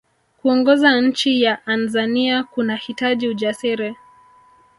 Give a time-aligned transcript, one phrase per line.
[0.41, 3.95] kuongoza nchi ya anzania kunahitaji ujasiri